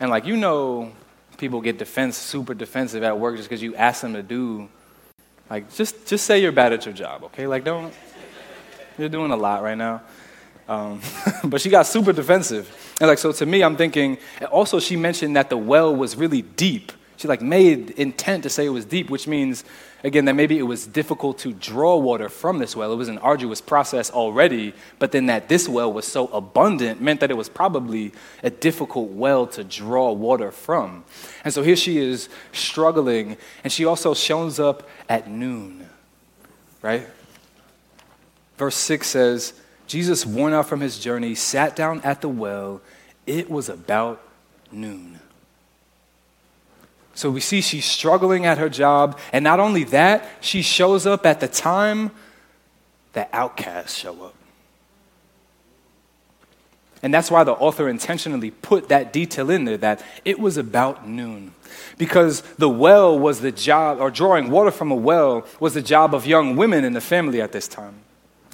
[0.00, 0.92] And like, you know,
[1.42, 4.68] people get defense, super defensive at work just because you ask them to do,
[5.50, 7.48] like, just, just say you're bad at your job, okay?
[7.48, 7.92] Like, don't,
[8.96, 10.02] you're doing a lot right now.
[10.68, 11.00] Um,
[11.44, 12.70] but she got super defensive.
[13.00, 14.18] And like, so to me, I'm thinking,
[14.52, 16.92] also she mentioned that the well was really deep.
[17.16, 19.64] She like made intent to say it was deep, which means,
[20.04, 22.92] again, that maybe it was difficult to draw water from this well.
[22.92, 27.20] It was an arduous process already, but then that this well was so abundant meant
[27.20, 28.12] that it was probably
[28.42, 31.04] a difficult well to draw water from.
[31.44, 35.88] And so here she is struggling, and she also shows up at noon,
[36.80, 37.06] right?
[38.56, 39.54] Verse 6 says,
[39.86, 42.80] Jesus, worn out from his journey, sat down at the well.
[43.26, 44.22] It was about
[44.70, 45.18] noon.
[47.14, 49.18] So we see she's struggling at her job.
[49.32, 52.10] And not only that, she shows up at the time
[53.12, 54.34] that outcasts show up.
[57.02, 61.08] And that's why the author intentionally put that detail in there that it was about
[61.08, 61.52] noon.
[61.98, 66.14] Because the well was the job, or drawing water from a well was the job
[66.14, 68.01] of young women in the family at this time.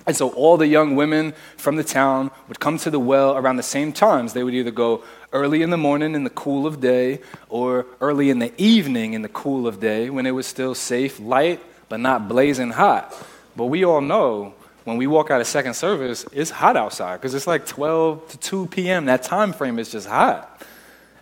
[0.08, 3.56] And so all the young women from the town would come to the well around
[3.56, 4.32] the same times.
[4.32, 8.30] They would either go early in the morning in the cool of day or early
[8.30, 12.00] in the evening in the cool of day when it was still safe, light, but
[12.00, 13.14] not blazing hot.
[13.54, 17.34] But we all know when we walk out of second service, it's hot outside because
[17.34, 19.04] it's like 12 to 2 p.m.
[19.04, 20.62] That time frame is just hot.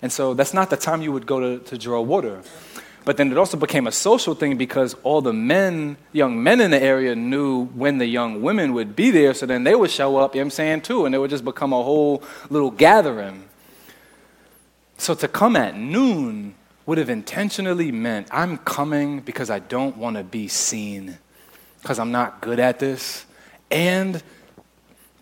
[0.00, 2.40] And so that's not the time you would go to, to draw water.
[3.06, 6.72] But then it also became a social thing because all the men, young men in
[6.72, 9.32] the area knew when the young women would be there.
[9.32, 11.06] So then they would show up, you know what I'm saying, too.
[11.06, 13.44] And it would just become a whole little gathering.
[14.98, 20.16] So to come at noon would have intentionally meant I'm coming because I don't want
[20.16, 21.18] to be seen,
[21.82, 23.24] because I'm not good at this,
[23.70, 24.20] and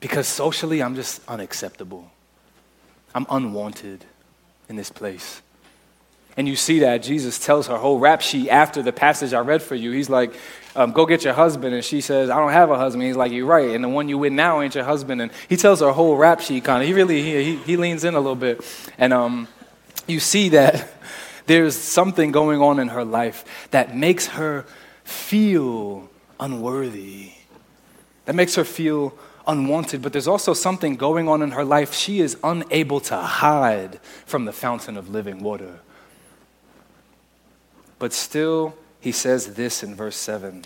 [0.00, 2.10] because socially I'm just unacceptable.
[3.14, 4.06] I'm unwanted
[4.70, 5.42] in this place.
[6.36, 9.62] And you see that Jesus tells her whole rap sheet after the passage I read
[9.62, 9.92] for you.
[9.92, 10.34] He's like,
[10.74, 11.74] um, Go get your husband.
[11.74, 13.04] And she says, I don't have a husband.
[13.04, 13.70] He's like, You're right.
[13.70, 15.20] And the one you with now ain't your husband.
[15.20, 16.88] And he tells her whole rap sheet kind of.
[16.88, 18.64] He really he, he leans in a little bit.
[18.98, 19.48] And um,
[20.06, 20.92] you see that
[21.46, 24.64] there's something going on in her life that makes her
[25.04, 26.08] feel
[26.40, 27.32] unworthy,
[28.24, 29.16] that makes her feel
[29.46, 34.00] unwanted, but there's also something going on in her life she is unable to hide
[34.26, 35.80] from the fountain of living water.
[37.98, 40.64] But still, he says this in verse 7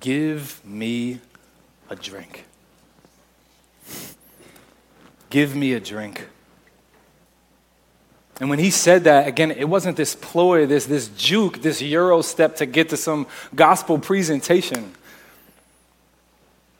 [0.00, 1.20] Give me
[1.90, 2.44] a drink.
[5.30, 6.28] Give me a drink.
[8.40, 12.20] And when he said that, again, it wasn't this ploy, this, this juke, this Euro
[12.20, 14.92] step to get to some gospel presentation.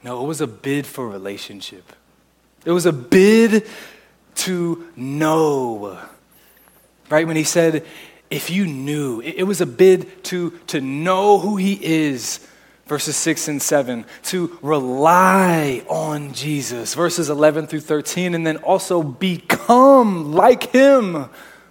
[0.03, 1.93] No, it was a bid for relationship.
[2.65, 3.67] It was a bid
[4.37, 5.99] to know.
[7.09, 7.27] Right?
[7.27, 7.87] When he said,
[8.35, 12.45] if you knew, it was a bid to, to know who he is,
[12.87, 19.05] verses 6 and 7, to rely on Jesus, verses 11 through 13, and then also
[19.05, 21.31] become like him,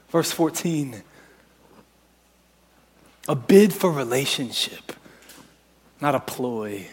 [0.10, 1.04] verse 14.
[3.28, 4.94] A bid for relationship,
[6.00, 6.88] not a ploy.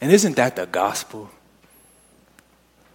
[0.00, 1.30] And isn't that the gospel?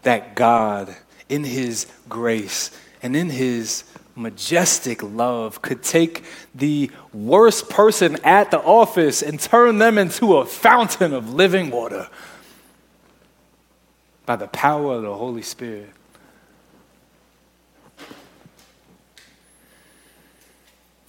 [0.04, 0.96] That God,
[1.28, 3.84] in his grace and in his
[4.20, 10.46] majestic love could take the worst person at the office and turn them into a
[10.46, 12.08] fountain of living water
[14.26, 15.90] by the power of the Holy Spirit.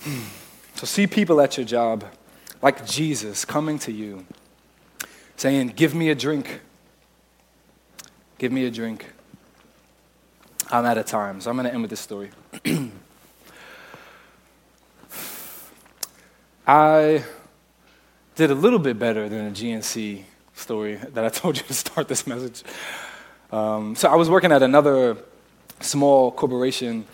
[0.00, 0.22] Hmm.
[0.76, 2.06] So, see people at your job
[2.62, 4.24] like Jesus coming to you
[5.36, 6.60] saying, Give me a drink.
[8.38, 9.12] Give me a drink.
[10.70, 12.30] I'm out of time, so I'm going to end with this story.
[16.72, 17.24] I
[18.36, 20.22] did a little bit better than a GNC
[20.54, 22.62] story that I told you to start this message.
[23.50, 25.16] Um, so I was working at another
[25.80, 27.06] small corporation,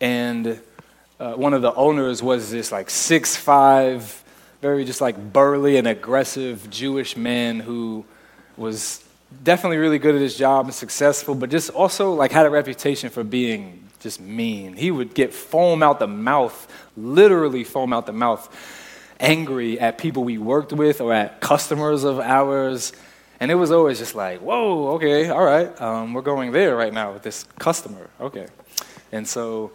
[0.00, 0.60] and
[1.18, 4.22] uh, one of the owners was this like six five,
[4.62, 8.04] very just like burly and aggressive Jewish man who
[8.56, 9.04] was
[9.42, 13.10] definitely really good at his job and successful, but just also like had a reputation
[13.10, 14.76] for being just mean.
[14.76, 18.48] He would get foam out the mouth, literally foam out the mouth,
[19.20, 22.92] angry at people we worked with or at customers of ours.
[23.38, 26.92] And it was always just like, whoa, okay, all right, um, we're going there right
[26.92, 28.10] now with this customer.
[28.20, 28.46] Okay.
[29.12, 29.72] And so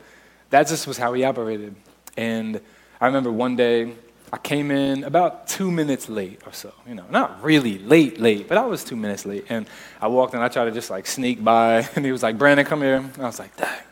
[0.49, 1.75] that just was how he operated.
[2.17, 2.61] And
[2.99, 3.93] I remember one day
[4.31, 6.73] I came in about two minutes late or so.
[6.87, 9.45] You know, not really late, late, but I was two minutes late.
[9.49, 9.67] And
[10.01, 12.65] I walked in, I tried to just like sneak by, and he was like, Brandon,
[12.65, 12.97] come here.
[12.97, 13.83] And I was like, dang.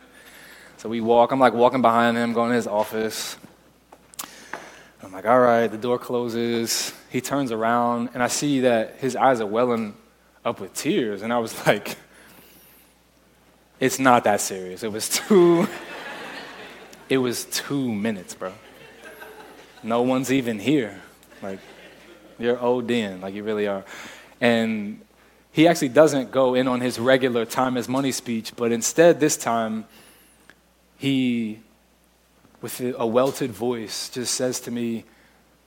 [0.78, 3.38] So we walk, I'm like walking behind him, going to his office.
[5.14, 6.92] I'm like, all right, the door closes.
[7.12, 9.94] He turns around, and I see that his eyes are welling
[10.44, 11.22] up with tears.
[11.22, 11.98] And I was like,
[13.80, 14.82] it's not that serious.
[14.82, 15.68] It was two,
[17.10, 18.54] it was two minutes, bro.
[19.84, 21.00] No one's even here.
[21.44, 21.60] Like,
[22.40, 23.86] you're old, ODing, like you really are.
[24.42, 25.00] And
[25.52, 29.38] he actually doesn't go in on his regular time is money speech, but instead, this
[29.38, 29.86] time,
[30.98, 31.60] he,
[32.64, 35.06] with a welted voice, just says to me,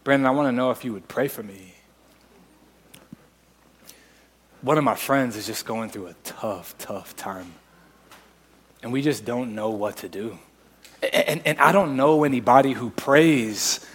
[0.03, 1.75] Brandon, I want to know if you would pray for me.
[4.63, 7.53] One of my friends is just going through a tough, tough time.
[8.83, 10.39] And we just don't know what to do.
[11.13, 13.87] And, and I don't know anybody who prays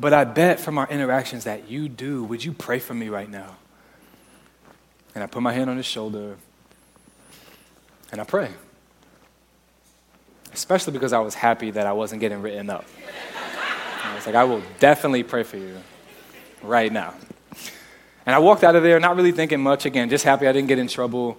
[0.00, 2.24] but I bet from our interactions that you do.
[2.24, 3.56] Would you pray for me right now?
[5.14, 6.38] And I put my hand on his shoulder
[8.10, 8.50] and I pray.
[10.52, 12.84] Especially because I was happy that I wasn't getting written up.
[14.04, 15.76] I was like, I will definitely pray for you
[16.62, 17.14] right now.
[18.26, 20.68] And I walked out of there not really thinking much again, just happy I didn't
[20.68, 21.38] get in trouble.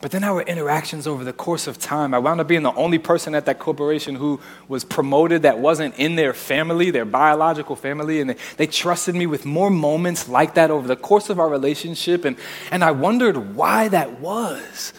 [0.00, 2.98] But then our interactions over the course of time, I wound up being the only
[2.98, 4.38] person at that corporation who
[4.68, 8.20] was promoted that wasn't in their family, their biological family.
[8.20, 11.48] And they, they trusted me with more moments like that over the course of our
[11.48, 12.26] relationship.
[12.26, 12.36] And,
[12.70, 14.92] and I wondered why that was.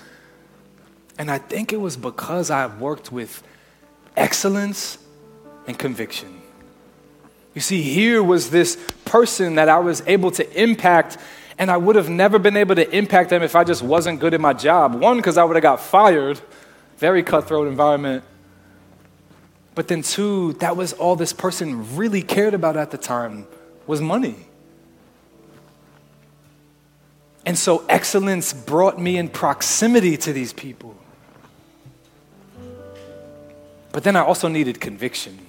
[1.18, 3.42] And I think it was because I worked with
[4.18, 4.98] excellence
[5.68, 6.42] and conviction.
[7.54, 11.18] You see, here was this person that I was able to impact
[11.58, 14.34] and I would have never been able to impact them if I just wasn't good
[14.34, 14.96] at my job.
[14.96, 16.42] One, because I would have got fired,
[16.98, 18.26] very cutthroat environment.
[19.74, 23.48] But then two, that was all this person really cared about at the time
[23.88, 24.36] was money.
[27.46, 30.98] And so excellence brought me in proximity to these people.
[33.96, 35.40] But then I also needed conviction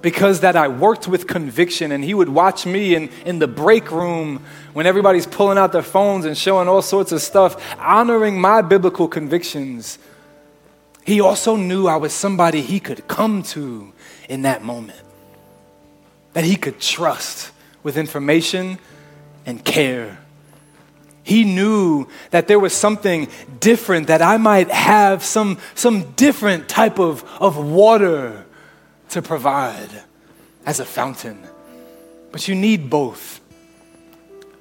[0.00, 3.90] because that I worked with conviction and he would watch me in, in the break
[3.90, 4.42] room
[4.72, 9.08] when everybody's pulling out their phones and showing all sorts of stuff, honoring my biblical
[9.08, 9.98] convictions.
[11.04, 13.92] He also knew I was somebody he could come to
[14.30, 15.02] in that moment,
[16.32, 17.52] that he could trust
[17.82, 18.78] with information
[19.44, 20.16] and care.
[21.24, 27.00] He knew that there was something different, that I might have some, some different type
[27.00, 28.44] of, of water
[29.08, 29.88] to provide
[30.66, 31.42] as a fountain.
[32.30, 33.40] But you need both.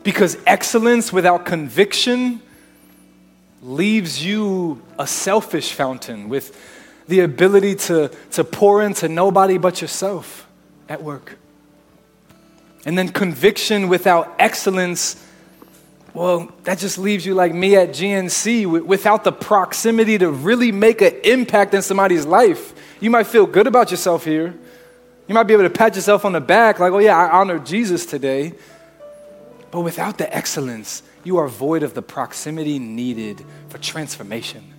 [0.03, 2.41] Because excellence without conviction
[3.61, 6.57] leaves you a selfish fountain with
[7.07, 10.47] the ability to, to pour into nobody but yourself
[10.87, 11.37] at work.
[12.85, 15.21] And then conviction without excellence
[16.13, 21.01] Well, that just leaves you like me at GNC without the proximity to really make
[21.01, 22.75] an impact in somebody's life.
[22.99, 24.53] You might feel good about yourself here.
[25.27, 27.57] You might be able to pat yourself on the back, like, oh, yeah, I honor
[27.57, 28.53] Jesus today.
[29.71, 34.71] But without the excellence, you are void of the proximity needed for transformation.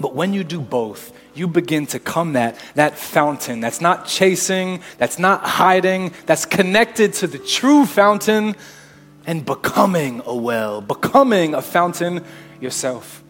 [0.00, 4.80] But when you do both, you begin to come that, that fountain that's not chasing,
[4.96, 8.56] that's not hiding, that's connected to the true fountain
[9.26, 12.24] and becoming a well, becoming a fountain
[12.60, 13.22] yourself.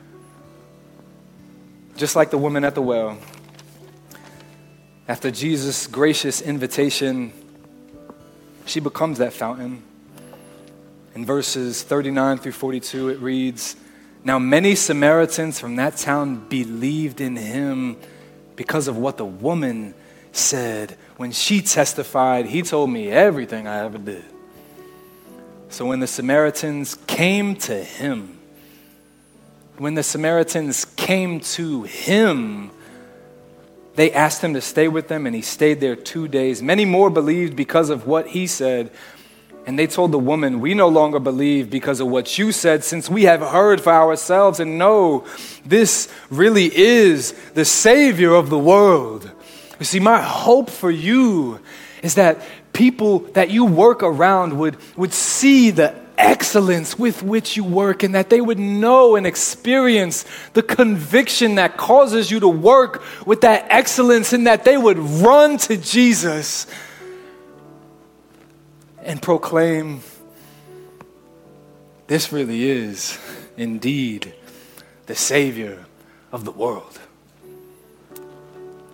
[1.97, 3.19] Just like the woman at the well.
[5.09, 7.33] After Jesus' gracious invitation,
[8.67, 9.83] she becomes that fountain.
[11.15, 13.77] In verses 39 through 42, it reads
[14.23, 17.97] Now many Samaritans from that town believed in him
[18.55, 19.95] because of what the woman
[20.33, 20.99] said.
[21.17, 24.25] When she testified, he told me everything I ever did.
[25.69, 28.39] So when the Samaritans came to him,
[29.79, 32.71] when the Samaritans came to him,
[33.95, 36.63] they asked him to stay with them, and he stayed there two days.
[36.63, 38.91] Many more believed because of what he said.
[39.67, 43.11] And they told the woman, We no longer believe because of what you said, since
[43.11, 45.27] we have heard for ourselves and know
[45.65, 49.31] this really is the Savior of the world.
[49.81, 51.61] You see, my hope for you
[52.03, 52.41] is that
[52.77, 58.15] people that you work around would, would see the excellence with which you work and
[58.15, 63.67] that they would know and experience the conviction that causes you to work with that
[63.71, 66.67] excellence and that they would run to Jesus
[69.03, 70.03] and proclaim
[72.09, 73.19] this really is
[73.57, 74.35] indeed
[75.07, 75.87] the Savior
[76.31, 77.01] of the world.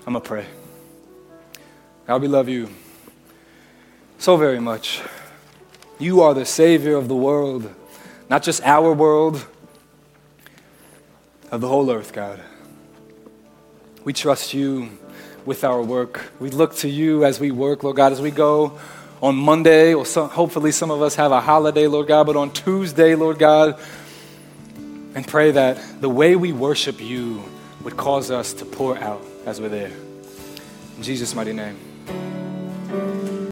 [0.06, 0.46] I'm going to pray.
[2.06, 2.68] God, we love you
[4.22, 5.02] so very much.
[5.98, 7.68] You are the Savior of the world,
[8.30, 9.44] not just our world,
[11.50, 12.40] of the whole earth, God.
[14.04, 14.90] We trust you
[15.44, 16.30] with our work.
[16.38, 18.78] We look to you as we work, Lord God, as we go
[19.20, 23.16] on Monday, or hopefully some of us have a holiday, Lord God, but on Tuesday,
[23.16, 23.76] Lord God,
[25.16, 27.42] and pray that the way we worship you
[27.82, 29.90] would cause us to pour out as we're there.
[30.96, 31.91] In Jesus' mighty name.